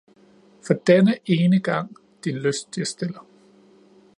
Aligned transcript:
For 0.67 0.73
denne 0.89 1.15
ene 1.35 1.59
gang 1.67 1.91
din 2.27 2.37
lyst 2.47 2.77
jeg 2.81 2.87
stiller 2.93 3.25